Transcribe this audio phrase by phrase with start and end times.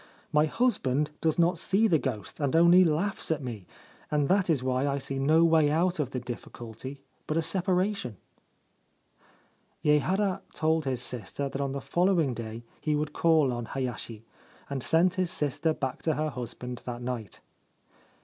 [0.33, 3.67] My husband does not see the ghost, and only laughs at me;
[4.09, 8.17] and that is why I see no way out of the difficulty but a separation.'
[9.85, 14.25] Yehara told his sister that on the following day he would call on Hayashi,
[14.71, 17.41] and sent his sister back to her husband that night.